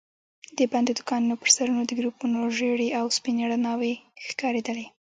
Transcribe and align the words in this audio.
د 0.57 0.59
بندو 0.71 0.91
دوکانونو 0.99 1.35
پر 1.41 1.49
سرونو 1.55 1.81
د 1.85 1.91
ګروپونو 1.99 2.39
ژېړې 2.57 2.89
او 2.99 3.05
سپينې 3.17 3.43
رڼا 3.51 3.73
وي 3.79 3.93
ښکارېدلې. 4.27 4.85